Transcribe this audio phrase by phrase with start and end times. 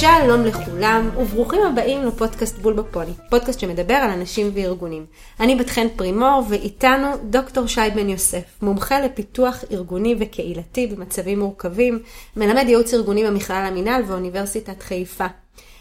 [0.00, 5.06] שלום לכולם, וברוכים הבאים לפודקאסט בול בפוני, פודקאסט שמדבר על אנשים וארגונים.
[5.40, 11.98] אני בת חן פרימור, ואיתנו דוקטור שי בן יוסף, מומחה לפיתוח ארגוני וקהילתי במצבים מורכבים,
[12.36, 15.26] מלמד ייעוץ ארגוני במכלל המינהל ואוניברסיטת חיפה.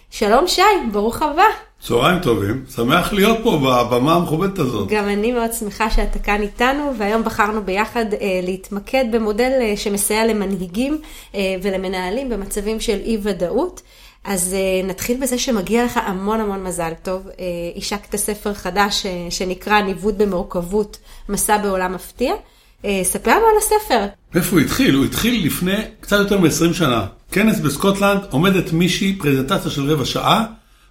[0.10, 0.62] שלום שי,
[0.92, 1.44] ברוך הבא.
[1.82, 4.88] צהריים טובים, שמח להיות פה בבמה המכובדת הזאת.
[4.88, 10.26] גם אני מאוד שמחה שאתה כאן איתנו, והיום בחרנו ביחד אה, להתמקד במודל אה, שמסייע
[10.26, 10.98] למנהיגים
[11.36, 13.82] אה, ולמנהלים במצבים של אי ודאות.
[14.24, 17.28] אז אה, נתחיל בזה שמגיע לך המון המון מזל טוב.
[17.28, 17.46] אה,
[17.78, 20.98] השקת ספר חדש אה, שנקרא ניווט במורכבות,
[21.30, 22.34] מסע בעולם מפתיע.
[23.04, 24.06] ספר לנו על הספר.
[24.36, 24.96] איפה הוא התחיל?
[24.96, 27.06] הוא התחיל לפני קצת יותר מ-20 שנה.
[27.32, 30.46] כנס בסקוטלנד, עומדת מישהי, פרזנטציה של רבע שעה,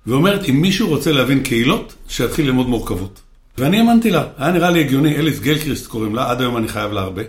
[0.06, 3.20] ואומרת, אם מישהו רוצה להבין קהילות, שיתחיל ללמוד מורכבות.
[3.58, 6.92] ואני האמנתי לה, היה נראה לי הגיוני, אליס גלקריסט קוראים לה, עד היום אני חייב
[6.92, 7.22] לה הרבה.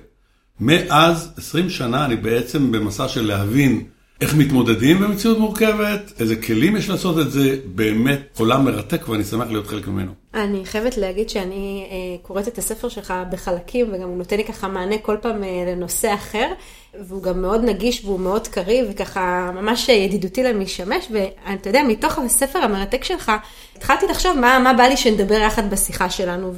[0.60, 3.84] מאז 20 שנה אני בעצם במסע של להבין
[4.22, 9.48] איך מתמודדים במציאות מורכבת, איזה כלים יש לעשות את זה, באמת עולם מרתק ואני שמח
[9.48, 10.12] להיות חלק ממנו.
[10.44, 14.68] אני חייבת להגיד שאני אה, קוראת את הספר שלך בחלקים, וגם הוא נותן לי ככה
[14.68, 16.54] מענה כל פעם אה, לנושא אחר,
[17.00, 22.60] והוא גם מאוד נגיש והוא מאוד קריא, וככה ממש ידידותי למשמש, ואתה יודע, מתוך הספר
[22.60, 23.32] המרתק שלך,
[23.76, 26.54] התחלתי לחשוב מה, מה בא לי שנדבר יחד בשיחה שלנו,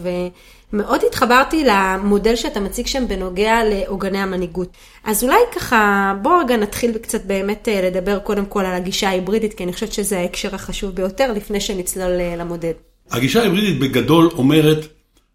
[0.73, 4.69] ומאוד התחברתי למודל שאתה מציג שם בנוגע לעוגני המנהיגות.
[5.03, 9.53] אז אולי ככה, בוא רגע נתחיל קצת באמת אה, לדבר קודם כל על הגישה ההיברידית,
[9.53, 12.88] כי אני חושבת שזה ההקשר החשוב ביותר, לפני שנצלול למודל.
[13.11, 14.87] הגישה ההיברידית בגדול אומרת,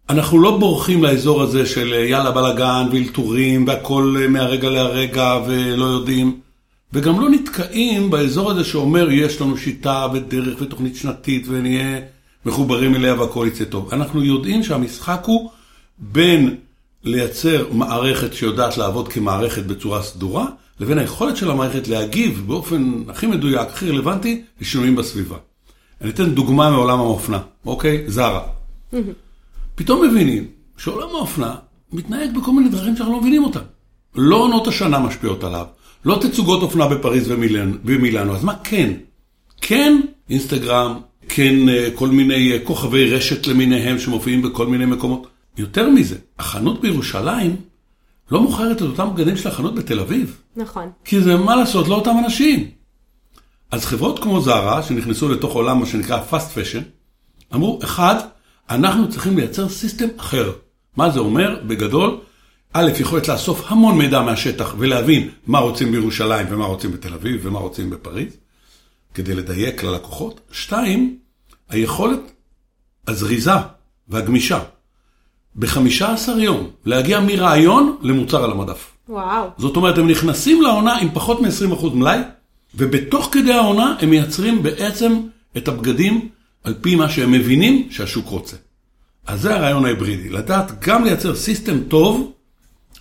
[0.09, 6.39] אנחנו לא בורחים לאזור הזה של יאללה בלאגן ואלתורים והכל מהרגע להרגע ולא יודעים,
[6.93, 11.99] וגם לא נתקעים באזור הזה שאומר יש לנו שיטה ודרך ותוכנית שנתית ונהיה
[12.45, 13.93] מחוברים אליה והכל יצא טוב.
[13.93, 15.49] אנחנו יודעים שהמשחק הוא
[15.99, 16.55] בין
[17.03, 20.45] לייצר מערכת שיודעת לעבוד כמערכת בצורה סדורה,
[20.79, 25.37] לבין היכולת של המערכת להגיב באופן הכי מדויק, הכי רלוונטי, לשינויים בסביבה.
[26.01, 28.03] אני אתן דוגמה מעולם האופנה, אוקיי?
[28.07, 28.41] זרה.
[29.75, 30.47] פתאום מבינים
[30.77, 31.55] שעולם האופנה
[31.93, 33.59] מתנהג בכל מיני דרכים שאנחנו לא מבינים אותם.
[34.15, 35.65] לא עונות השנה משפיעות עליו,
[36.05, 37.31] לא תצוגות אופנה בפריז
[37.85, 38.93] ומילאנו, אז מה כן?
[39.61, 45.27] כן אינסטגרם, כן אה, כל מיני אה, כוכבי רשת למיניהם שמופיעים בכל מיני מקומות.
[45.57, 47.55] יותר מזה, החנות בירושלים
[48.31, 50.37] לא מוכרת את אותם בגדים של החנות בתל אביב.
[50.55, 50.89] נכון.
[51.05, 52.69] כי זה מה לעשות, לא אותם אנשים.
[53.71, 56.83] אז חברות כמו זרה, שנכנסו לתוך עולם מה שנקרא fast fashion,
[57.55, 58.15] אמרו, אחד,
[58.69, 60.51] אנחנו צריכים לייצר סיסטם אחר.
[60.97, 61.59] מה זה אומר?
[61.67, 62.19] בגדול,
[62.73, 67.59] א', יכולת לאסוף המון מידע מהשטח ולהבין מה רוצים בירושלים ומה רוצים בתל אביב ומה
[67.59, 68.33] רוצים בפריז,
[69.13, 70.41] כדי לדייק ללקוחות.
[70.51, 71.17] שתיים,
[71.69, 72.19] היכולת
[73.07, 73.51] הזריזה
[74.07, 74.59] והגמישה
[75.55, 78.91] ב-15 יום להגיע מרעיון למוצר על המדף.
[79.09, 79.49] וואו.
[79.57, 82.19] זאת אומרת, הם נכנסים לעונה עם פחות מ-20% מלאי,
[82.77, 85.13] ובתוך כדי העונה הם מייצרים בעצם
[85.57, 86.29] את הבגדים
[86.63, 88.55] על פי מה שהם מבינים שהשוק רוצה.
[89.27, 92.31] אז זה הרעיון ההיברידי, לדעת גם לייצר סיסטם טוב,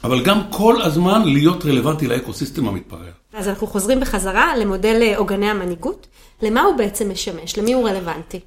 [0.04, 3.10] אבל גם כל הזמן להיות רלוונטי לאקוסיסטם המתפרע.
[3.32, 6.06] אז אנחנו חוזרים בחזרה למודל אה, עוגני המנהיגות.
[6.42, 7.58] למה הוא בעצם משמש?
[7.58, 8.40] למי הוא רלוונטי?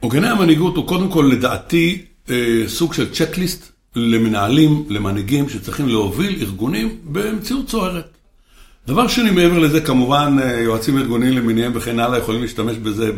[0.00, 6.98] עוגני המנהיגות הוא קודם כל לדעתי אה, סוג של צ'קליסט למנהלים, למנהיגים שצריכים להוביל ארגונים
[7.04, 8.13] במציאות סוערת.
[8.86, 13.10] דבר שני, מעבר לזה, כמובן, אה, יועצים ארגוניים למיניהם וכן הלאה יכולים להשתמש בזה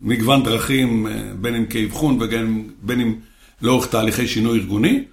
[0.00, 3.14] במגוון דרכים, אה, בין אם כאבחון ובין אם
[3.62, 5.04] לאורך תהליכי שינוי ארגוני.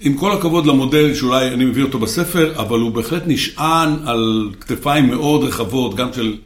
[0.00, 5.06] עם כל הכבוד למודל שאולי אני מביא אותו בספר, אבל הוא בהחלט נשען על כתפיים
[5.06, 6.36] מאוד רחבות, גם של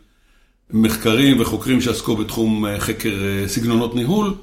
[0.71, 3.15] מחקרים וחוקרים שעסקו בתחום אה, חקר
[3.47, 4.35] סגנונות ניהול,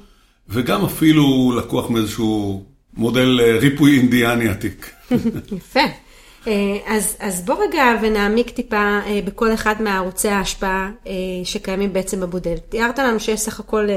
[0.48, 2.64] וגם אפילו לקוח מאיזשהו
[2.96, 4.90] מודל ריפוי אינדיאני עתיק.
[5.58, 6.09] יפה.
[6.46, 11.12] אה, אז, אז בוא רגע ונעמיק טיפה אה, בכל אחד מהערוצי ההשפעה אה,
[11.44, 12.56] שקיימים בעצם בבודל.
[12.68, 13.88] תיארת לנו שיש סך הכל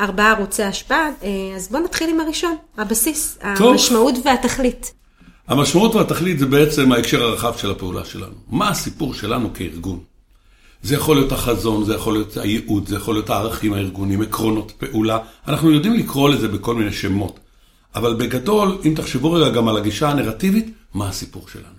[0.00, 1.08] ארבעה ערוצי השפעה,
[1.56, 3.70] אז בוא נתחיל עם הראשון, הבסיס, טוב.
[3.70, 4.92] המשמעות והתכלית.
[5.48, 8.34] המשמעות והתכלית זה בעצם ההקשר הרחב של הפעולה שלנו.
[8.48, 10.00] מה הסיפור שלנו כארגון?
[10.82, 15.18] זה יכול להיות החזון, זה יכול להיות הייעוד, זה יכול להיות הערכים הארגוניים, עקרונות פעולה.
[15.48, 17.40] אנחנו יודעים לקרוא לזה בכל מיני שמות.
[17.94, 21.77] אבל בגדול, אם תחשבו רגע גם על הגישה הנרטיבית, מה הסיפור שלנו?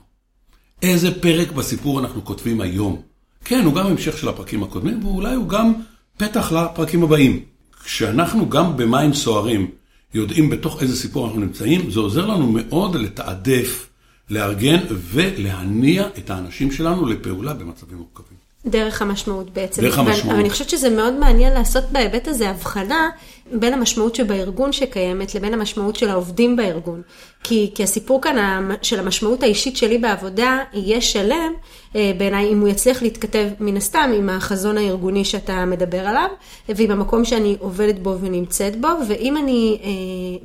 [0.81, 3.02] איזה פרק בסיפור אנחנו כותבים היום.
[3.46, 5.74] כן, הוא גם המשך של הפרקים הקודמים, ואולי הוא גם
[6.18, 7.44] פתח לפרקים הבאים.
[7.84, 9.72] כשאנחנו גם במים סוערים
[10.14, 13.90] יודעים בתוך איזה סיפור אנחנו נמצאים, זה עוזר לנו מאוד לתעדף,
[14.30, 18.49] לארגן ולהניע את האנשים שלנו לפעולה במצבים מורכבים.
[18.66, 19.82] דרך המשמעות בעצם.
[19.82, 20.26] דרך המשמעות.
[20.26, 23.10] אבל אני חושבת שזה מאוד מעניין לעשות בהיבט הזה הבחנה
[23.54, 27.02] בין המשמעות שבארגון שקיימת לבין המשמעות של העובדים בארגון.
[27.44, 31.54] כי, כי הסיפור כאן של המשמעות האישית שלי בעבודה יהיה שלם
[31.96, 36.30] אה, בעיניי אם הוא יצליח להתכתב מן הסתם עם החזון הארגוני שאתה מדבר עליו
[36.70, 39.90] ועם המקום שאני עובדת בו ונמצאת בו ואם, אני, אה,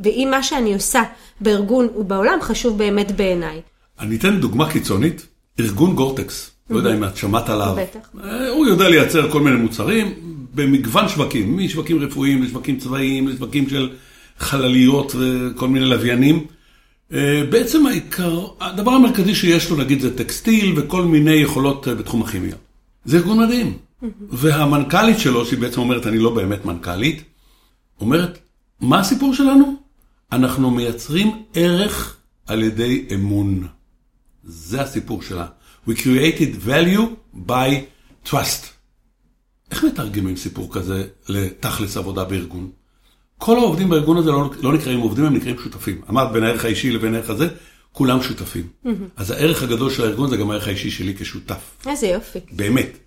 [0.05, 1.03] ואם מה שאני עושה
[1.41, 3.61] בארגון ובעולם חשוב באמת בעיניי.
[4.01, 5.27] אני אתן דוגמה קיצונית,
[5.61, 6.54] ארגון גורטקס.
[6.71, 7.77] לא יודע אם את שמעת עליו.
[7.79, 8.09] בטח.
[8.25, 10.15] אה, הוא יודע לייצר כל מיני מוצרים
[10.55, 13.91] במגוון שווקים, משווקים רפואיים לשווקים צבאיים, לשווקים של
[14.39, 16.47] חלליות וכל מיני לוויינים.
[17.13, 22.23] אה, בעצם העיקר, הדבר המרכזי שיש לו נגיד זה טקסטיל וכל מיני יכולות אה, בתחום
[22.23, 22.57] הכימיה.
[23.05, 23.79] זה ארגון מדהים.
[24.31, 27.23] והמנכ"לית שלו, שהיא בעצם אומרת, אני לא באמת מנכ"לית,
[28.01, 28.39] אומרת,
[28.81, 29.75] מה הסיפור שלנו?
[30.33, 32.17] אנחנו מייצרים ערך
[32.47, 33.67] על ידי אמון.
[34.45, 35.47] זה הסיפור שלה.
[35.89, 37.69] We created value by
[38.31, 38.75] trust.
[39.71, 42.71] איך מתרגמים סיפור כזה לתכלס עבודה בארגון?
[43.39, 46.01] כל העובדים בארגון הזה לא, לא נקראים עובדים, הם נקראים שותפים.
[46.11, 47.49] אמרת בין הערך האישי לבין הערך הזה,
[47.93, 48.69] כולם שותפים.
[48.85, 48.89] Mm-hmm.
[49.17, 51.87] אז הערך הגדול של הארגון זה גם הערך האישי שלי כשותף.
[51.87, 52.39] איזה יופי.
[52.53, 52.99] באמת.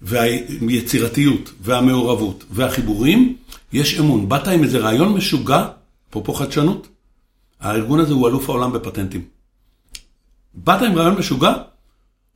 [0.00, 3.36] והיצירתיות, והמעורבות, והחיבורים,
[3.72, 4.28] יש אמון.
[4.28, 5.68] באת עם איזה רעיון משוגע,
[6.10, 6.88] אפרופו חדשנות,
[7.60, 9.24] הארגון הזה הוא אלוף העולם בפטנטים.
[10.54, 11.52] באת עם רעיון משוגע,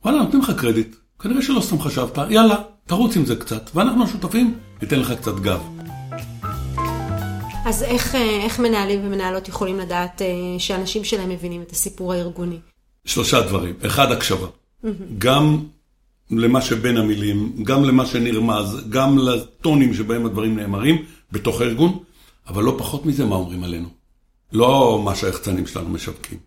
[0.05, 0.95] וואלה, נותנים לך קרדיט.
[1.19, 2.55] כנראה שלא סתם חשבת, יאללה,
[2.85, 5.61] תרוץ עם זה קצת, ואנחנו השותפים, ניתן לך קצת גב.
[7.65, 10.27] אז איך, אה, איך מנהלים ומנהלות יכולים לדעת אה,
[10.59, 12.59] שאנשים שלהם מבינים את הסיפור הארגוני?
[13.05, 13.75] שלושה דברים.
[13.85, 14.47] אחד, הקשבה.
[15.17, 15.63] גם
[16.31, 21.99] למה שבין המילים, גם למה שנרמז, גם לטונים שבהם הדברים נאמרים בתוך הארגון,
[22.47, 23.87] אבל לא פחות מזה מה אומרים עלינו.
[24.53, 26.37] לא מה שהיחצנים שלנו משווקים.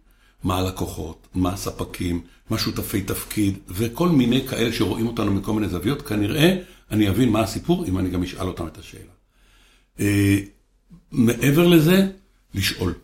[0.45, 6.03] מה הלקוחות, מה הספקים, מה שותפי תפקיד, וכל מיני כאלה שרואים אותנו מכל מיני זוויות,
[6.03, 6.57] כנראה
[6.91, 9.13] אני אבין מה הסיפור אם אני גם אשאל אותם את השאלה.
[10.01, 10.39] אה,
[11.13, 12.07] מעבר לזה,
[12.55, 12.95] לשאול.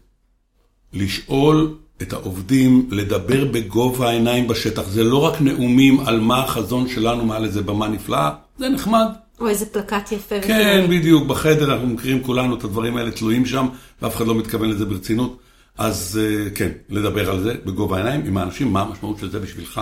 [0.92, 4.88] לשאול את העובדים, לדבר בגובה העיניים בשטח.
[4.88, 9.06] זה לא רק נאומים על מה החזון שלנו מעל איזה במה נפלאה, זה נחמד.
[9.40, 10.40] או איזה פלקט יפה.
[10.40, 10.86] כן.
[10.90, 13.69] בדיוק, בחדר אנחנו מכירים כולנו את הדברים האלה תלויים שם,
[14.02, 15.40] ואף אחד לא מתכוון לזה ברצינות.
[15.81, 19.81] אז אה, כן, לדבר על זה בגובה העיניים עם האנשים, מה המשמעות של זה בשבילך,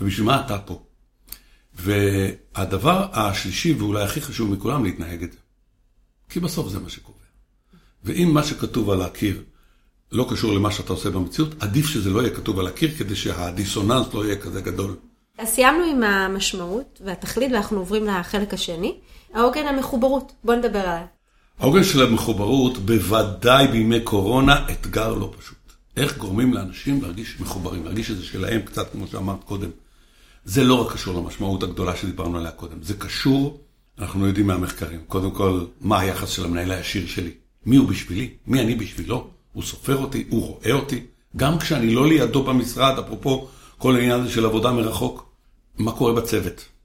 [0.00, 0.82] ובשביל מה אתה פה.
[1.74, 5.38] והדבר השלישי, ואולי הכי חשוב מכולם, להתנהג את זה.
[6.28, 7.18] כי בסוף זה מה שקורה.
[8.04, 9.42] ואם מה שכתוב על הקיר
[10.12, 14.14] לא קשור למה שאתה עושה במציאות, עדיף שזה לא יהיה כתוב על הקיר, כדי שהדיסוננס
[14.14, 14.96] לא יהיה כזה גדול.
[15.38, 19.00] אז סיימנו עם המשמעות והתכלית, ואנחנו עוברים לחלק השני,
[19.34, 20.32] העוגן המחוברות.
[20.44, 21.06] בוא נדבר עליה.
[21.58, 25.56] העוגן של המחוברות, בוודאי בימי קורונה, אתגר לא פשוט.
[25.96, 29.70] איך גורמים לאנשים להרגיש מחוברים, להרגיש שזה שלהם קצת, כמו שאמרת קודם.
[30.44, 33.60] זה לא רק קשור למשמעות הגדולה שדיברנו עליה קודם, זה קשור,
[33.98, 37.30] אנחנו יודעים מהמחקרים, קודם כל, מה היחס של המנהל הישיר שלי.
[37.66, 38.30] מי הוא בשבילי?
[38.46, 39.30] מי אני בשבילו?
[39.52, 40.24] הוא סופר אותי?
[40.28, 41.00] הוא רואה אותי?
[41.36, 43.48] גם כשאני לא לידו במשרד, אפרופו
[43.78, 45.30] כל העניין הזה של עבודה מרחוק,
[45.78, 46.75] מה קורה בצוות?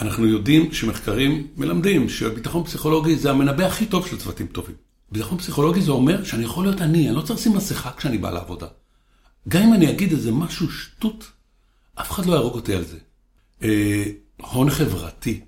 [0.00, 4.74] אנחנו יודעים שמחקרים מלמדים שביטחון פסיכולוגי זה המנבא הכי טוב של צוותים טובים.
[5.12, 8.30] ביטחון פסיכולוגי זה אומר שאני יכול להיות אני, אני לא צריך לשים מסכה כשאני בא
[8.30, 8.66] לעבודה.
[9.48, 11.30] גם אם אני אגיד איזה משהו שטות,
[11.94, 12.98] אף אחד לא יהרוג אותי על זה.
[13.62, 14.04] אה,
[14.36, 15.40] הון חברתי.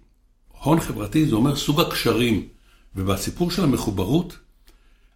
[0.62, 2.48] הון חברתי זה אומר סוג הקשרים.
[2.96, 4.38] ובסיפור של המחוברות,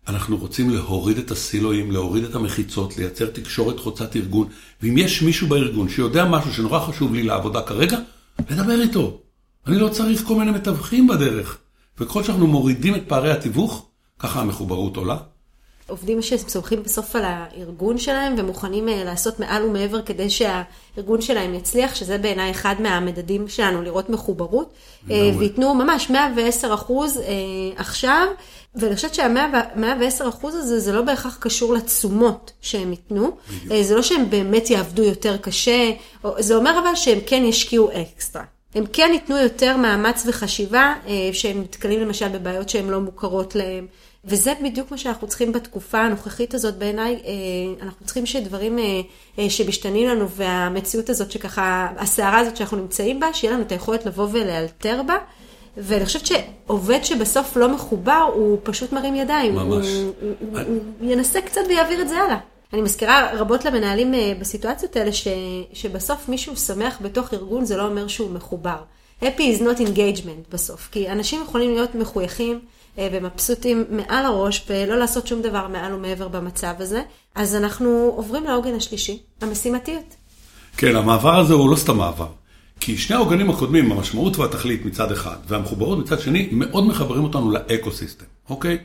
[0.08, 4.48] אנחנו רוצים להוריד את הסילואים, להוריד את המחיצות, לייצר תקשורת חוצת ארגון.
[4.82, 7.98] ואם יש מישהו בארגון שיודע משהו שנורא חשוב לי לעבודה כרגע,
[8.50, 9.18] לדבר איתו.
[9.66, 11.58] אני לא צריך כל מיני מתווכים בדרך.
[11.98, 13.86] וככל שאנחנו מורידים את פערי התיווך,
[14.18, 15.16] ככה המחוברות עולה.
[15.88, 21.94] עובדים שסומכים בסוף על הארגון שלהם ומוכנים אה, לעשות מעל ומעבר כדי שהארגון שלהם יצליח,
[21.94, 24.72] שזה בעיניי אחד מהמדדים שלנו, לראות מחוברות,
[25.10, 27.24] אה, וייתנו ממש 110 אחוז אה,
[27.76, 28.26] עכשיו,
[28.74, 33.82] ואני חושבת שה-110 אחוז הזה, זה לא בהכרח קשור לתשומות שהם ייתנו, בדיוק.
[33.82, 35.90] זה לא שהם באמת יעבדו יותר קשה,
[36.38, 38.44] זה אומר אבל שהם כן ישקיעו אקסטרה.
[38.74, 40.94] הם כן ייתנו יותר מאמץ וחשיבה,
[41.32, 43.86] שהם נתקלים למשל בבעיות שהן לא מוכרות להם.
[44.24, 49.00] וזה בדיוק מה שאנחנו צריכים בתקופה הנוכחית הזאת בעיניי, אה, אנחנו צריכים שדברים אה,
[49.38, 54.06] אה, שמשתנים לנו והמציאות הזאת שככה, הסערה הזאת שאנחנו נמצאים בה, שיהיה לנו את היכולת
[54.06, 55.16] לבוא ולאלתר בה.
[55.76, 59.54] ואני חושבת שעובד שבסוף לא מחובר, הוא פשוט מרים ידיים.
[59.54, 59.86] ממש.
[59.86, 60.58] הוא, הוא,
[61.00, 62.38] הוא ינסה קצת ויעביר את זה הלאה.
[62.72, 65.28] אני מזכירה רבות למנהלים בסיטואציות האלה, ש,
[65.72, 68.76] שבסוף מישהו שמח בתוך ארגון, זה לא אומר שהוא מחובר.
[69.22, 72.60] happy is not engagement בסוף, כי אנשים יכולים להיות מחויכים.
[72.98, 77.02] אה, ומבסוטים מעל הראש ולא לעשות שום דבר מעל ומעבר במצב הזה.
[77.34, 80.14] אז אנחנו עוברים לעוגן השלישי, המשימתיות.
[80.76, 82.26] כן, המעבר הזה הוא לא סתם מעבר.
[82.80, 88.24] כי שני העוגנים הקודמים, המשמעות והתכלית מצד אחד, והמחוברות מצד שני, מאוד מחברים אותנו לאקו-סיסטם,
[88.50, 88.78] אוקיי?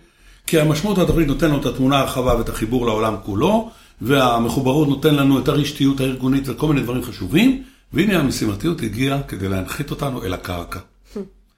[0.47, 3.69] כי המשמעות והתכלית נותן לנו את התמונה הרחבה ואת החיבור לעולם כולו,
[4.01, 9.91] והמחוברות נותן לנו את הרשתיות הארגונית וכל מיני דברים חשובים, והנה המשימתיות הגיעה כדי להנחית
[9.91, 10.79] אותנו אל הקרקע,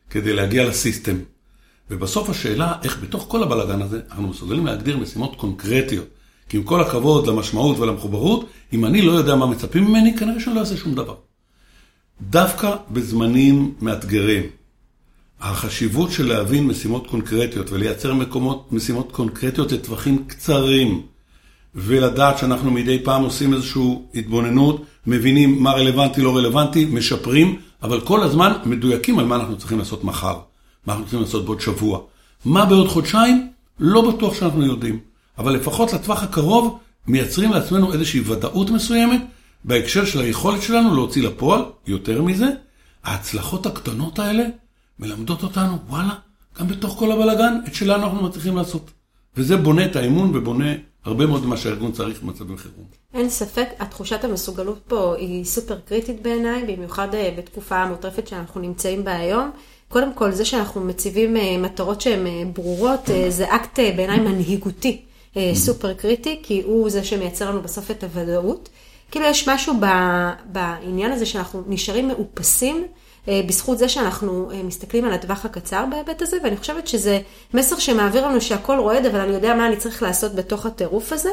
[0.09, 1.15] כדי להגיע לסיסטם.
[1.91, 6.07] ובסוף השאלה, איך בתוך כל הבלאגן הזה, אנחנו מסוגלים להגדיר משימות קונקרטיות.
[6.49, 10.55] כי עם כל הכבוד למשמעות ולמחוברות, אם אני לא יודע מה מצפים ממני, כנראה שאני
[10.55, 11.15] לא אעשה שום דבר.
[12.21, 14.43] דווקא בזמנים מאתגרים,
[15.41, 21.01] החשיבות של להבין משימות קונקרטיות ולייצר מקומות, משימות קונקרטיות לטווחים קצרים,
[21.75, 28.23] ולדעת שאנחנו מדי פעם עושים איזושהי התבוננות, מבינים מה רלוונטי, לא רלוונטי, משפרים, אבל כל
[28.23, 30.39] הזמן מדויקים על מה אנחנו צריכים לעשות מחר,
[30.87, 31.99] מה אנחנו צריכים לעשות בעוד שבוע.
[32.45, 33.49] מה בעוד חודשיים?
[33.79, 34.99] לא בטוח שאנחנו יודעים.
[35.37, 39.21] אבל לפחות לטווח הקרוב מייצרים לעצמנו איזושהי ודאות מסוימת
[39.67, 42.45] בהקשר של היכולת שלנו להוציא לפועל, יותר מזה,
[43.03, 44.43] ההצלחות הקטנות האלה
[44.99, 46.13] מלמדות אותנו, וואלה,
[46.59, 48.91] גם בתוך כל הבלאגן, את שלנו אנחנו מצליחים לעשות.
[49.37, 50.73] וזה בונה את האמון ובונה
[51.05, 52.85] הרבה מאוד ממה שהארגון צריך במצבים חירום.
[53.13, 59.03] אין ספק, התחושת המסוגלות פה היא סופר קריטית בעיניי, במיוחד אה, בתקופה המוטרפת שאנחנו נמצאים
[59.03, 59.51] בה היום.
[59.89, 65.01] קודם כל, זה שאנחנו מציבים אה, מטרות שהן אה, ברורות, זה אקט בעיניי מנהיגותי
[65.53, 68.69] סופר קריטי, כי הוא זה שמייצר לנו בסוף את הוודאות.
[69.11, 69.73] כאילו יש משהו
[70.45, 72.87] בעניין הזה שאנחנו נשארים מאופסים.
[73.47, 77.19] בזכות זה שאנחנו מסתכלים על הטווח הקצר בהיבט הזה, ואני חושבת שזה
[77.53, 81.29] מסר שמעביר לנו שהכל רועד, אבל אני יודע מה אני צריך לעשות בתוך הטירוף הזה.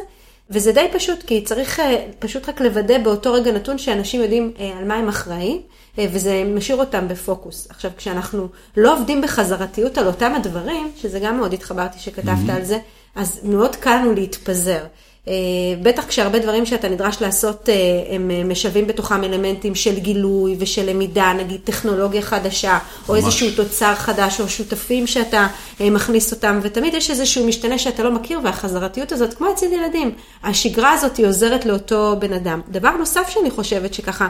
[0.51, 4.73] וזה די פשוט, כי צריך אה, פשוט רק לוודא באותו רגע נתון שאנשים יודעים אה,
[4.79, 5.61] על מה הם אחראים,
[5.99, 7.67] אה, וזה משאיר אותם בפוקוס.
[7.71, 12.53] עכשיו, כשאנחנו לא עובדים בחזרתיות על אותם הדברים, שזה גם מאוד התחברתי שכתבת mm-hmm.
[12.53, 12.79] על זה,
[13.15, 14.85] אז מאוד קל לנו להתפזר.
[15.29, 15.35] אה,
[15.83, 17.75] בטח כשהרבה דברים שאתה נדרש לעשות, אה,
[18.15, 23.25] הם אה, משלבים בתוכם אלמנטים של גילוי ושל למידה, נגיד טכנולוגיה חדשה, או ממש.
[23.25, 25.47] איזשהו תוצר חדש, או שותפים שאתה
[25.81, 30.93] מכניס אותם, ותמיד יש איזשהו משתנה שאתה לא מכיר, והחזרתיות הזאת, כמו אצל ילדים, השגרה
[30.93, 32.61] הזאת היא עוזרת לאותו בן אדם.
[32.69, 34.29] דבר נוסף שאני חושבת שככה,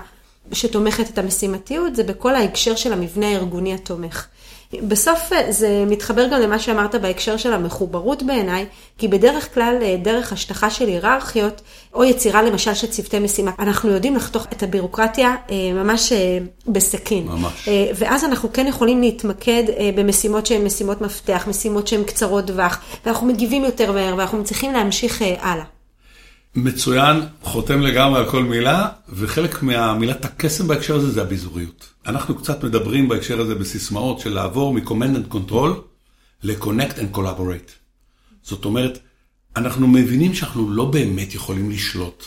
[0.52, 4.26] שתומכת את המשימתיות, זה בכל ההקשר של המבנה הארגוני התומך.
[4.81, 8.67] בסוף אה, זה מתחבר גם למה שאמרת בהקשר של המחוברות בעיניי,
[8.99, 11.61] כי בדרך כלל אה, דרך השטחה של היררכיות,
[11.95, 16.12] או יצירה למשל של צוותי משימה, אנחנו יודעים לחתוך את הבירוקרטיה אה, ממש
[16.67, 17.25] בסכין.
[17.26, 17.69] ממש.
[17.95, 19.64] ואז אנחנו כן יכולים להתמקד
[19.97, 25.23] במשימות שהן משימות מפתח, משימות שהן קצרות טווח, ואנחנו מגיבים יותר מהר, ואנחנו צריכים להמשיך
[25.41, 25.64] הלאה.
[26.54, 31.88] מצוין, חותם לגמרי על כל מילה, וחלק מהמילת הקסם בהקשר הזה זה הביזוריות.
[32.06, 35.71] אנחנו קצת מדברים בהקשר הזה בסיסמאות של לעבור מ-Command and Control
[36.42, 37.71] ל-Connect and Collaborate.
[38.42, 38.99] זאת אומרת,
[39.56, 42.25] אנחנו מבינים שאנחנו לא באמת יכולים לשלוט.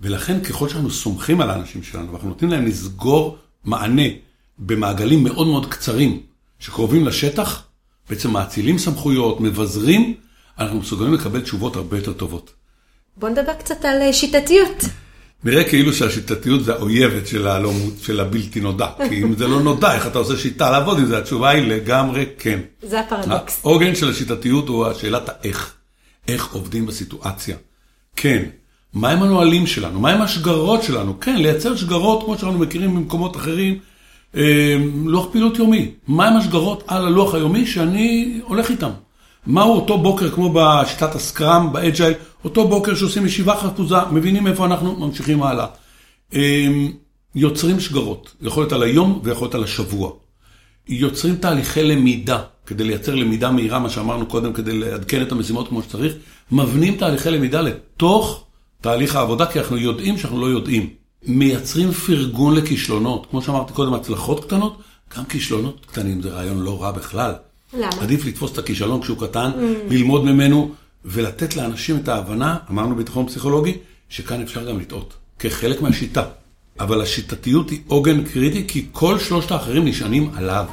[0.00, 4.08] ולכן ככל שאנחנו סומכים על האנשים שלנו, ואנחנו נותנים להם לסגור מענה
[4.58, 6.22] במעגלים מאוד מאוד קצרים,
[6.58, 7.62] שקרובים לשטח,
[8.10, 10.14] בעצם מאצילים סמכויות, מבזרים,
[10.58, 12.57] אנחנו מסוגלים לקבל תשובות הרבה יותר טובות.
[13.18, 14.84] בוא נדבר קצת על אה, שיטתיות.
[15.44, 17.26] נראה כאילו שהשיטתיות זה האויבת
[18.02, 18.86] של, הבלתי נודע.
[19.08, 21.18] כי אם זה לא נודע, איך אתה עושה שיטה לעבוד עם זה?
[21.18, 22.60] התשובה היא לגמרי כן.
[22.82, 23.60] זה הפרדוקס.
[23.64, 25.74] העוגן של השיטתיות הוא השאלת האיך.
[26.28, 27.56] איך עובדים בסיטואציה.
[28.16, 28.42] כן.
[28.94, 30.00] מהם הנהלים שלנו?
[30.00, 31.20] מהם השגרות שלנו?
[31.20, 33.78] כן, לייצר שגרות כמו שאנחנו מכירים במקומות אחרים.
[34.36, 35.92] אה, לוח פעילות יומי.
[36.08, 38.90] מהם השגרות על הלוח היומי שאני הולך איתם?
[39.46, 44.96] מהו אותו בוקר, כמו בשיטת הסקראם, באג'ייל, אותו בוקר שעושים ישיבה חפוזה, מבינים איפה אנחנו,
[44.96, 45.66] ממשיכים הלאה.
[46.32, 46.92] אמ,
[47.34, 50.10] יוצרים שגרות, יכול להיות על היום ויכול להיות על השבוע.
[50.88, 55.82] יוצרים תהליכי למידה, כדי לייצר למידה מהירה, מה שאמרנו קודם, כדי לעדכן את המשימות כמו
[55.82, 56.12] שצריך,
[56.52, 58.44] מבנים תהליכי למידה לתוך
[58.80, 60.88] תהליך העבודה, כי אנחנו יודעים שאנחנו לא יודעים.
[61.26, 64.78] מייצרים פרגון לכישלונות, כמו שאמרתי קודם, הצלחות קטנות,
[65.16, 67.32] גם כישלונות קטנים זה רעיון לא רע בכלל.
[67.74, 67.88] למה?
[68.00, 69.92] עדיף לתפוס את הכישלון כשהוא קטן, mm.
[69.92, 70.70] ללמוד ממנו,
[71.04, 73.78] ולתת לאנשים את ההבנה, אמרנו ביטחון פסיכולוגי,
[74.08, 76.24] שכאן אפשר גם לטעות, כחלק מהשיטה.
[76.80, 80.64] אבל השיטתיות היא עוגן קריטי, כי כל שלושת האחרים נשענים עליו.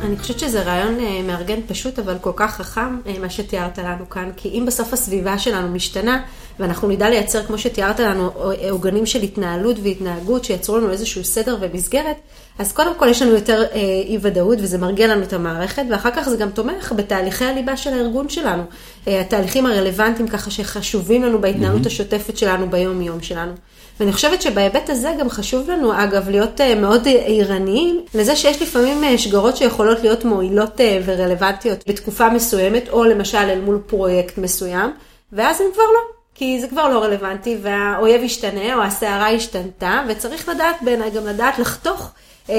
[0.00, 4.08] אני חושבת שזה רעיון אה, מארגן פשוט, אבל כל כך חכם, אה, מה שתיארת לנו
[4.10, 6.22] כאן, כי אם בסוף הסביבה שלנו משתנה,
[6.60, 8.30] ואנחנו נדע לייצר, כמו שתיארת לנו,
[8.70, 12.16] עוגנים של התנהלות והתנהגות, שייצרו לנו איזשהו סדר ומסגרת,
[12.58, 16.10] אז קודם כל יש לנו יותר אה, אי ודאות, וזה מרגיע לנו את המערכת, ואחר
[16.10, 18.62] כך זה גם תומך בתהליכי הליבה של הארגון שלנו.
[19.06, 21.86] התהליכים הרלוונטיים ככה שחשובים לנו בהתנהלות mm-hmm.
[21.86, 23.52] השוטפת שלנו ביום-יום שלנו.
[24.00, 29.04] ואני חושבת שבהיבט הזה גם חשוב לנו, אגב, להיות אה, מאוד ערניים לזה שיש לפעמים
[29.04, 34.90] אה, שגרות שיכולות להיות מועילות אה, ורלוונטיות בתקופה מסוימת, או למשל אל מול פרויקט מסוים,
[35.32, 36.19] ואז הם כבר לא.
[36.40, 41.58] כי זה כבר לא רלוונטי, והאויב השתנה, או הסערה השתנתה, וצריך לדעת בעיניי גם לדעת
[41.58, 42.12] לחתוך
[42.50, 42.54] אה,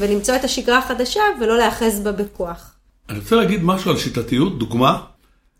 [0.00, 2.74] ולמצוא את השגרה החדשה, ולא להיאחז בה בכוח.
[3.08, 5.02] אני רוצה להגיד משהו על שיטתיות, דוגמה,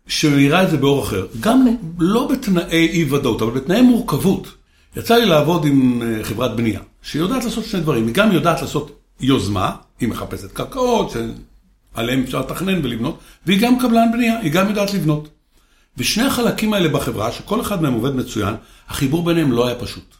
[0.07, 1.27] שמאירה את זה באור אחר.
[1.39, 1.77] גם אוקיי.
[1.99, 4.47] לא בתנאי אי ודאות, אבל בתנאי מורכבות.
[4.95, 8.07] יצא לי לעבוד עם אה, חברת בנייה, שיודעת לעשות שני דברים.
[8.07, 11.13] היא גם יודעת לעשות יוזמה, היא מחפשת קרקעות
[11.95, 15.36] שעליהן אפשר לתכנן ולבנות, והיא גם קבלן בנייה, היא גם יודעת לבנות.
[15.97, 18.55] ושני החלקים האלה בחברה, שכל אחד מהם עובד מצוין,
[18.87, 20.15] החיבור ביניהם לא היה פשוט.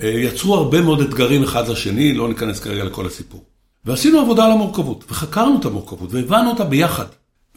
[0.00, 3.44] אה, יצרו הרבה מאוד אתגרים אחד לשני, לא ניכנס כרגע לכל הסיפור.
[3.84, 7.06] ועשינו עבודה על המורכבות, וחקרנו את המורכבות, והבנו אותה ביחד.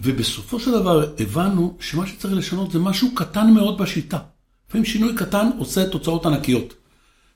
[0.02, 4.18] ובסופו של דבר הבנו שמה שצריך לשנות זה משהו קטן מאוד בשיטה.
[4.70, 6.74] לפעמים שינוי קטן עושה תוצאות ענקיות.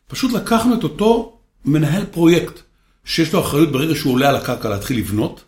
[0.08, 2.60] פשוט לקחנו את אותו מנהל פרויקט,
[3.06, 5.44] שיש לו אחריות ברגע שהוא עולה על הקרקע להתחיל לבנות,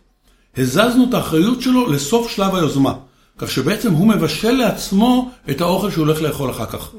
[0.56, 2.94] הזזנו את האחריות שלו לסוף שלב היוזמה.
[3.38, 6.90] כך שבעצם הוא מבשל לעצמו את האוכל שהוא הולך לאכול אחר כך.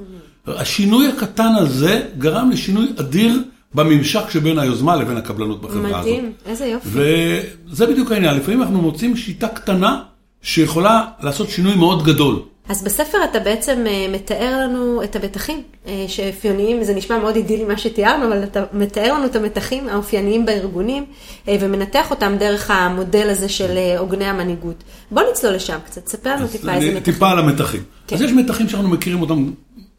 [0.48, 6.02] השינוי הקטן הזה גרם לשינוי אדיר בממשק שבין היוזמה לבין הקבלנות בחברה הזאת.
[6.02, 6.90] מדהים, איזה יופי.
[6.92, 10.02] וזה בדיוק העניין, לפעמים אנחנו מוצאים שיטה קטנה
[10.42, 12.40] שיכולה לעשות שינוי מאוד גדול.
[12.70, 17.64] אז בספר אתה בעצם אה, מתאר לנו את המתחים אה, שאופייניים, זה נשמע מאוד אידילי
[17.64, 21.06] מה שתיארנו, אבל אתה מתאר לנו את המתחים האופייניים בארגונים
[21.48, 24.84] אה, ומנתח אותם דרך המודל הזה של עוגני המנהיגות.
[25.12, 27.14] בוא נצלול לשם קצת, ספר לנו טיפה איזה מתחים.
[27.14, 27.82] טיפה על המתחים.
[28.08, 28.16] כן.
[28.16, 29.52] אז יש מתחים שאנחנו מכירים אותם,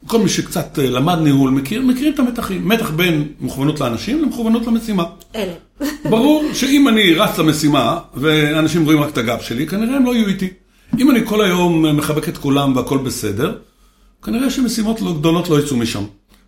[0.07, 2.69] כל מי שקצת למד ניהול מכיר, מכירים את המתחים.
[2.69, 5.05] מתח בין מכוונות לאנשים למכוונות למשימה.
[5.37, 5.53] אלה.
[6.11, 10.29] ברור שאם אני רץ למשימה ואנשים רואים רק את הגב שלי, כנראה הם לא יהיו
[10.29, 10.49] איתי.
[10.99, 13.59] אם אני כל היום מחבק את כולם והכל בסדר,
[14.23, 16.05] כנראה שמשימות לא גדולות לא יצאו משם.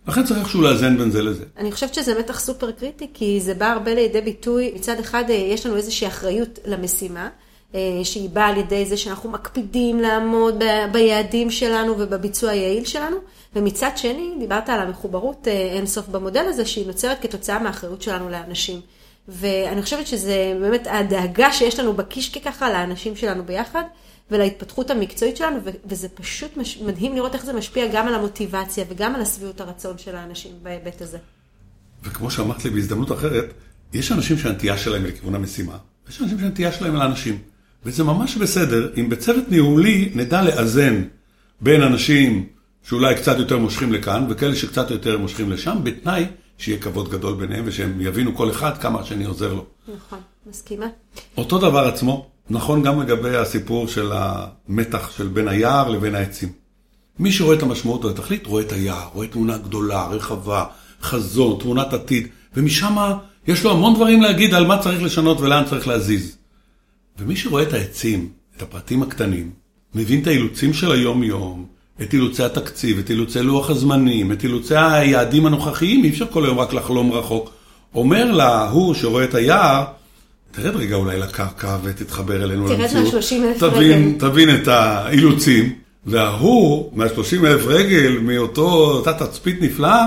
[0.07, 1.43] לכן צריך איכשהו לאזן בין זה לזה.
[1.57, 4.71] אני חושבת שזה מתח סופר קריטי, כי זה בא הרבה לידי ביטוי.
[4.75, 7.29] מצד אחד, אה, יש לנו איזושהי אחריות למשימה,
[7.75, 13.17] אה, שהיא באה על ידי זה שאנחנו מקפידים לעמוד ב- ביעדים שלנו ובביצוע היעיל שלנו,
[13.55, 18.79] ומצד שני, דיברת על המחוברות אה, אינסוף במודל הזה, שהיא נוצרת כתוצאה מהאחריות שלנו לאנשים.
[19.27, 23.83] ואני חושבת שזה באמת הדאגה שיש לנו בקישקע ככה לאנשים שלנו ביחד.
[24.31, 29.15] ולהתפתחות המקצועית שלנו, וזה פשוט מש- מדהים לראות איך זה משפיע גם על המוטיבציה וגם
[29.15, 31.17] על השביעות הרצון של האנשים בהיבט הזה.
[32.03, 33.53] וכמו שאמרת לי בהזדמנות אחרת,
[33.93, 37.37] יש אנשים שהנטייה שלהם היא לכיוון המשימה, ויש אנשים שהנטייה שלהם על האנשים.
[37.85, 41.03] וזה ממש בסדר אם בצוות ניהולי נדע לאזן
[41.61, 42.47] בין אנשים
[42.83, 46.25] שאולי קצת יותר מושכים לכאן, וכאלה שקצת יותר מושכים לשם, בתנאי
[46.57, 49.65] שיהיה כבוד גדול ביניהם, ושהם יבינו כל אחד כמה השני עוזר לו.
[49.95, 50.85] נכון, מסכימה.
[51.37, 56.49] אותו דבר עצמו, נכון גם לגבי הסיפור של המתח של בין היער לבין העצים.
[57.19, 60.65] מי שרואה את המשמעות או התכלית, רואה את היער, רואה תמונה גדולה, רחבה,
[61.01, 62.95] חזון, תמונת עתיד, ומשם
[63.47, 66.37] יש לו המון דברים להגיד על מה צריך לשנות ולאן צריך להזיז.
[67.19, 69.51] ומי שרואה את העצים, את הפרטים הקטנים,
[69.95, 71.65] מבין את האילוצים של היום-יום,
[72.01, 76.59] את אילוצי התקציב, את אילוצי לוח הזמנים, את אילוצי היעדים הנוכחיים, אי אפשר כל היום
[76.59, 77.51] רק לחלום רחוק.
[77.95, 79.83] אומר להוא שרואה את היער,
[80.51, 83.13] תרד רגע אולי לקרקע ותתחבר אלינו תרד למציאות.
[83.13, 84.19] מה-30,000 תבין, רגל.
[84.19, 85.73] תבין את האילוצים,
[86.05, 90.05] וההוא, מה-30 אלף רגל, מאותו, אותה תצפית נפלאה,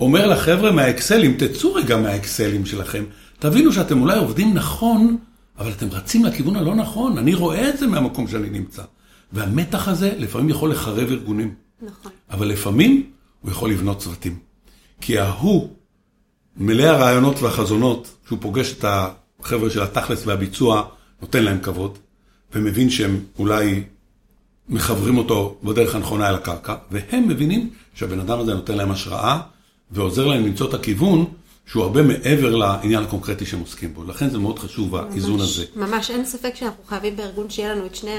[0.00, 3.04] אומר לחבר'ה מהאקסלים, תצאו רגע מהאקסלים שלכם,
[3.38, 5.16] תבינו שאתם אולי עובדים נכון,
[5.58, 8.82] אבל אתם רצים לכיוון הלא נכון, אני רואה את זה מהמקום שאני נמצא.
[9.32, 12.12] והמתח הזה לפעמים יכול לחרב ארגונים, נכון.
[12.30, 14.38] אבל לפעמים הוא יכול לבנות צוותים.
[15.00, 15.68] כי ההוא,
[16.56, 20.88] מלא הרעיונות והחזונות, שהוא פוגש את החבר'ה של התכלס והביצוע,
[21.22, 21.98] נותן להם כבוד,
[22.54, 23.82] ומבין שהם אולי
[24.68, 29.40] מחברים אותו בדרך הנכונה אל הקרקע, והם מבינים שהבן אדם הזה נותן להם השראה,
[29.90, 31.24] ועוזר להם למצוא את הכיוון
[31.66, 34.04] שהוא הרבה מעבר לעניין הקונקרטי שהם עוסקים בו.
[34.04, 35.64] לכן זה מאוד חשוב האיזון ממש, הזה.
[35.76, 38.10] ממש, אין ספק שאנחנו חייבים בארגון שיהיה לנו את שני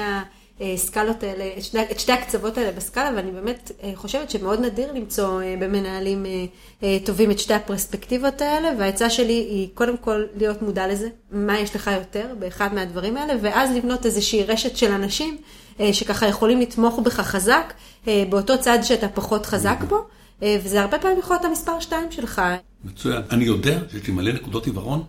[0.74, 4.93] הסקלות האלה, את שני, את שתי הקצוות האלה בסקאלה, ואני באמת אה, חושבת שמאוד נדיר
[4.93, 6.45] למצוא אה, במנהלים אה,
[6.84, 11.60] אה, טובים את שתי הפרספקטיבות האלה, והעצה שלי היא קודם כל להיות מודע לזה, מה
[11.60, 15.38] יש לך יותר באחד מהדברים האלה, ואז לבנות איזושהי רשת של אנשים
[15.80, 17.74] אה, שככה יכולים לתמוך בך חזק,
[18.08, 20.02] אה, באותו צד שאתה פחות חזק בו, אה,
[20.44, 22.42] וזה הרבה פעמים יכול להיות המספר שתיים שלך.
[22.86, 23.22] מצוין.
[23.32, 25.04] אני יודע שיש לי מלא נקודות עיוורון,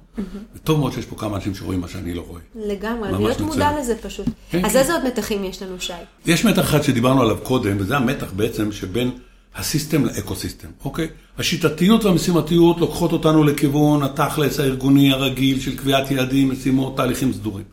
[0.54, 2.40] וטוב מאוד שיש פה כמה אנשים שרואים מה שאני לא רואה.
[2.54, 3.78] לגמרי, להיות מודע.
[3.80, 4.26] לזה פשוט.
[4.50, 4.78] כן, אז כן.
[4.78, 5.92] איזה עוד מתחים יש לנו, שי?
[6.26, 9.10] יש מתח אחד שדיברנו עליו קודם, וזה המתח בעצם שבין
[9.54, 11.08] הסיסטם לאקו-סיסטם, אוקיי?
[11.38, 17.64] השיטתיות והמשימתיות לוקחות אותנו לכיוון התכלס הארגוני הרגיל של קביעת יעדים, משימות, תהליכים סדורים.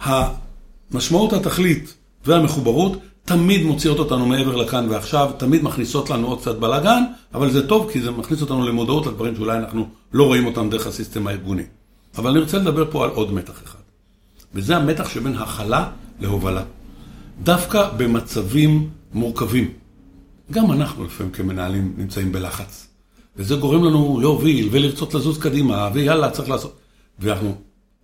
[0.00, 7.02] המשמעות התכלית והמחוברות תמיד מוציאות אותנו מעבר לכאן ועכשיו, תמיד מכניסות לנו עוד קצת בלאגן,
[7.34, 10.86] אבל זה טוב כי זה מכניס אותנו למודעות לדברים שאולי אנחנו לא רואים אותם דרך
[10.86, 11.62] הסיסטם הארגוני.
[12.18, 13.78] אבל אני רוצה לדבר פה על עוד מתח אחד,
[14.54, 16.62] וזה המתח שבין הכלה להובלה.
[17.42, 19.70] דווקא במצבים מורכבים,
[20.50, 22.86] גם אנחנו לפעמים כמנהלים נמצאים בלחץ.
[23.36, 26.78] וזה גורם לנו להוביל ולרצות לזוז קדימה, ויאללה, צריך לעשות.
[27.18, 27.54] ואנחנו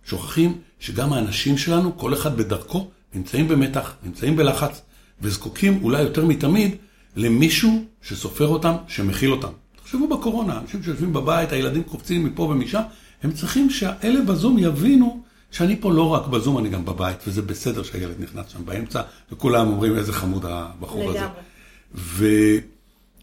[0.05, 4.81] שוכחים שגם האנשים שלנו, כל אחד בדרכו, נמצאים במתח, נמצאים בלחץ,
[5.21, 6.75] וזקוקים אולי יותר מתמיד
[7.15, 9.51] למישהו שסופר אותם, שמכיל אותם.
[9.83, 12.81] תחשבו בקורונה, אנשים שיושבים בבית, הילדים קופצים מפה ומשם,
[13.23, 17.83] הם צריכים שהאלה בזום יבינו שאני פה לא רק בזום, אני גם בבית, וזה בסדר
[17.83, 21.27] שהילד נכנס שם באמצע, וכולם אומרים איזה חמוד הבחור הזה.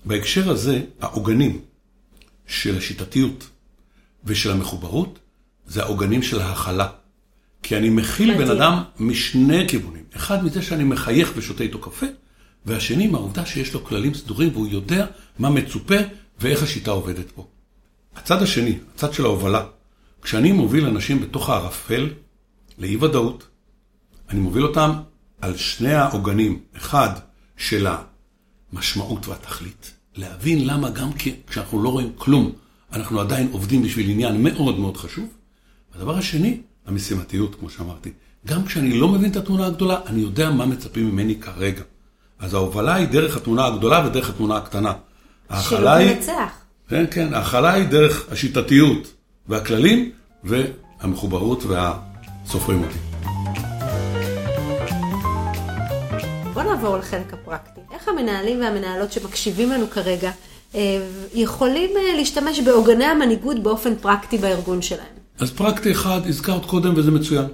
[0.05, 1.61] ובהקשר הזה, העוגנים
[2.47, 3.49] של השיטתיות
[4.25, 5.19] ושל המחוברות,
[5.67, 6.89] זה העוגנים של ההכלה.
[7.63, 10.05] כי אני מכיל בן אדם משני כיוונים.
[10.17, 12.07] אחד מזה שאני מחייך ושותה איתו קפה,
[12.67, 15.07] והשני מהעובדה שיש לו כללים סדורים והוא יודע
[15.39, 15.95] מה מצופה
[16.41, 17.47] ואיך השיטה עובדת פה.
[18.17, 19.65] הצד השני, הצד של ההובלה,
[20.23, 22.09] כשאני מוביל אנשים בתוך הערפל
[22.79, 23.47] לאי ודאות,
[24.29, 24.91] אני מוביל אותם
[25.41, 27.11] על שני העוגנים, אחד
[27.57, 27.87] של
[28.73, 31.11] המשמעות והתכלית, להבין למה גם
[31.47, 32.53] כשאנחנו לא רואים כלום,
[32.93, 35.29] אנחנו עדיין עובדים בשביל עניין מאוד מאוד חשוב.
[35.95, 38.11] הדבר השני, המשימתיות, כמו שאמרתי.
[38.47, 41.83] גם כשאני לא מבין את התמונה הגדולה, אני יודע מה מצפים ממני כרגע.
[42.39, 44.93] אז ההובלה היא דרך התמונה הגדולה ודרך התמונה הקטנה.
[45.61, 46.53] שלא תנצח.
[46.89, 49.13] כן, כן, ההכלה היא דרך השיטתיות
[49.49, 50.11] והכללים
[50.45, 52.99] והמחוברות והסופרים אותי.
[56.55, 57.81] בוא נעבור לחלק הפרקטי.
[57.93, 60.31] איך המנהלים והמנהלות שמקשיבים לנו כרגע
[60.75, 60.81] אה,
[61.35, 65.20] יכולים אה, להשתמש בעוגני המנהיגות באופן פרקטי בארגון שלהם?
[65.41, 67.45] אז פרקטי אחד, הזכרת קודם וזה מצוין.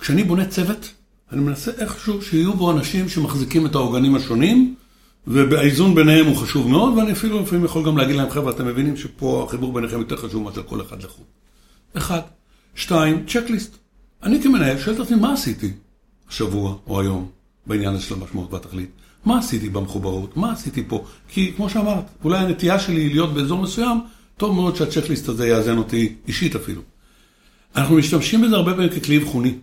[0.00, 0.88] כשאני בונה צוות,
[1.32, 4.74] אני מנסה איכשהו שיהיו בו אנשים שמחזיקים את העוגנים השונים,
[5.26, 8.96] והאיזון ביניהם הוא חשוב מאוד, ואני אפילו לפעמים יכול גם להגיד להם, חבר'ה, אתם מבינים
[8.96, 11.24] שפה החיבור ביניכם יותר חשוב מאשר כל אחד לחוד.
[11.96, 12.20] אחד.
[12.74, 13.76] שתיים, צ'קליסט.
[14.22, 15.70] אני כמנהל שואל את עצמי, מה עשיתי
[16.28, 17.28] השבוע או היום
[17.66, 18.90] בעניין של המשמעות והתכלית?
[19.24, 20.36] מה עשיתי במחוברות?
[20.36, 21.04] מה עשיתי פה?
[21.28, 24.00] כי כמו שאמרת, אולי הנטייה שלי להיות באזור מסוים,
[24.36, 26.91] טוב מאוד שהצ'קליסט הזה יאזן אותי אישית אפילו.
[27.76, 29.54] אנחנו משתמשים בזה הרבה פעמים ככלי אבחוני.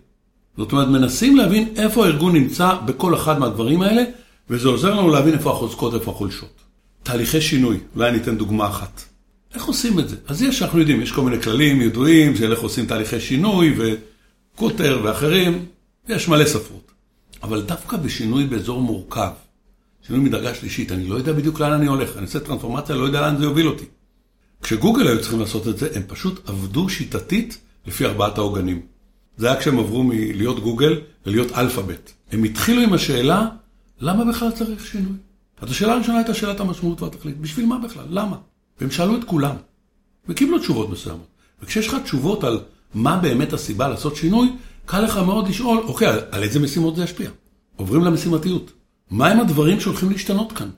[0.58, 4.04] זאת אומרת, מנסים להבין איפה הארגון נמצא בכל אחד מהדברים האלה,
[4.50, 6.62] וזה עוזר לנו להבין איפה החוזקות, איפה החולשות.
[7.04, 9.02] תהליכי שינוי, אולי אני אתן דוגמה אחת.
[9.54, 10.16] איך עושים את זה?
[10.28, 15.02] אז יש, אנחנו יודעים, יש כל מיני כללים ידועים של איך עושים תהליכי שינוי, וקוטר
[15.04, 15.66] ואחרים,
[16.10, 16.92] יש מלא ספרות.
[17.44, 19.32] אבל דווקא בשינוי באזור מורכב,
[20.08, 23.22] שינוי מדרגה שלישית, אני לא יודע בדיוק לאן אני הולך, אני עושה טרנספורמציה, לא יודע
[23.22, 23.86] לאן זה יוביל אותי.
[24.62, 27.58] כשגוגל היו צריכים לעשות את זה, הם פשוט עבדו שיטתית
[27.90, 28.82] לפי ארבעת העוגנים.
[29.38, 32.14] זה היה כשהם עברו מלהיות גוגל ללהיות אלפאבית.
[32.32, 33.48] הם התחילו עם השאלה,
[34.00, 35.14] למה בכלל צריך שינוי?
[35.62, 37.38] אז השאלה הראשונה הייתה שאלת המשמעות והתכלית.
[37.38, 38.06] בשביל מה בכלל?
[38.10, 38.38] למה?
[38.82, 39.56] והם שאלו את כולם,
[40.28, 41.28] וקיבלו תשובות מסוימות.
[41.62, 42.60] וכשיש לך תשובות על
[42.94, 44.50] מה באמת הסיבה לעשות שינוי,
[44.86, 47.30] קל לך מאוד לשאול, אוקיי, על איזה משימות זה ישפיע?
[47.76, 48.72] עוברים למשימתיות.
[49.12, 50.70] מהם הדברים שהולכים להשתנות כאן?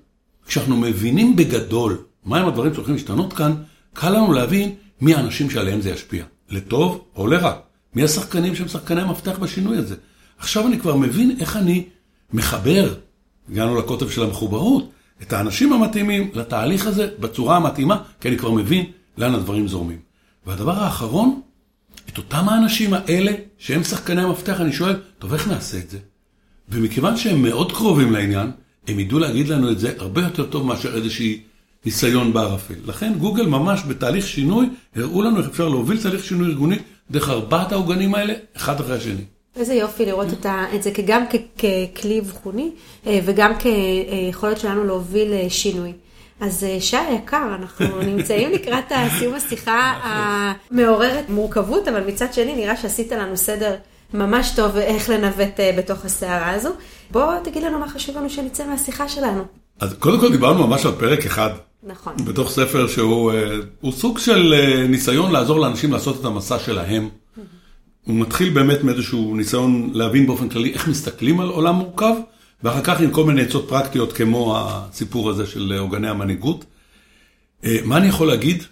[0.46, 3.54] כשאנחנו מבינים בגדול מהם הדברים שהולכים להשתנות כאן,
[3.94, 6.24] קל לנו להבין מי האנשים שעליהם זה ישפיע.
[6.52, 7.54] לטוב או לרע.
[7.96, 9.96] מי השחקנים שהם שחקני המפתח בשינוי הזה?
[10.38, 11.86] עכשיו אני כבר מבין איך אני
[12.34, 12.94] מחבר,
[13.50, 18.86] הגענו לקוטב של המחוברות, את האנשים המתאימים לתהליך הזה בצורה המתאימה, כי אני כבר מבין
[19.18, 20.00] לאן הדברים זורמים.
[20.46, 21.42] והדבר האחרון,
[22.10, 25.98] את אותם האנשים האלה, שהם שחקני המפתח, אני שואל, טוב, איך נעשה את זה?
[26.70, 28.52] ומכיוון שהם מאוד קרובים לעניין,
[28.88, 31.42] הם ידעו להגיד לנו את זה הרבה יותר טוב מאשר איזושהי
[31.86, 32.74] ניסיון בערפל.
[32.86, 36.76] לכן גוגל ממש בתהליך שינוי, הראו לנו איך אפשר להוביל תהליך שינוי ארגוני
[37.12, 39.24] דרך ארבעת העוגנים האלה, אחד אחרי השני.
[39.56, 40.28] איזה יופי לראות
[40.76, 41.24] את זה גם
[41.58, 42.72] ככלי אבחוני
[43.08, 45.94] אה, וגם כיכולת שלנו להוביל אה, שינוי.
[46.40, 52.78] אז אה, שי היקר, אנחנו נמצאים לקראת סיום השיחה המעוררת מורכבות, אבל מצד שני נראה
[52.78, 53.76] שעשית לנו סדר
[54.14, 56.70] ממש טוב איך לנווט בתוך הסערה הזו.
[57.12, 59.44] בוא תגיד לנו מה חשוב לנו שנצא מהשיחה שלנו.
[59.80, 61.50] אז קודם כל דיברנו ממש על פרק אחד.
[61.84, 62.14] נכון.
[62.26, 64.54] בתוך ספר שהוא סוג של
[64.90, 67.10] ניסיון לעזור לאנשים לעשות את המסע שלהם.
[68.06, 72.14] הוא מתחיל באמת מאיזשהו ניסיון להבין באופן כללי איך מסתכלים על עולם מורכב,
[72.64, 76.66] ואחר כך עם כל מיני עצות פרקטיות כמו הסיפור הזה של עוגני המנהיגות.
[77.66, 78.64] אה, מה אני יכול להגיד?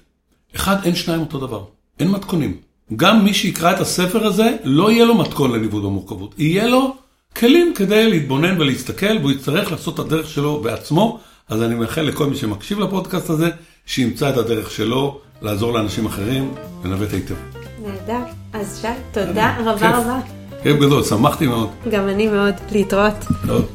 [0.55, 1.65] אחד, אין שניים אותו דבר,
[1.99, 2.57] אין מתכונים.
[2.95, 6.35] גם מי שיקרא את הספר הזה, לא יהיה לו מתכון לניווט במורכבות.
[6.37, 6.95] יהיה לו
[7.35, 11.19] כלים כדי להתבונן ולהסתכל, והוא יצטרך לעשות את הדרך שלו בעצמו.
[11.49, 13.49] אז אני מאחל לכל מי שמקשיב לפודקאסט הזה,
[13.85, 17.35] שימצא את הדרך שלו לעזור לאנשים אחרים לנווט היטב.
[17.85, 18.23] נהדר.
[18.53, 20.19] אז שי, אה, תודה רבה רבה.
[20.63, 21.69] כיף גדול, שמחתי מאוד.
[21.91, 22.53] גם אני מאוד.
[22.71, 23.13] להתראות.
[23.47, 23.65] טוב.